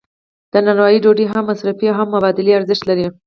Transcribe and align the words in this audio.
د 0.51 0.53
نانوایی 0.65 1.03
ډوډۍ 1.03 1.25
هم 1.33 1.43
مصرفي 1.51 1.85
او 1.89 1.95
هم 1.99 2.07
مبادلوي 2.15 2.53
ارزښت 2.55 2.83
لري. 2.89 3.05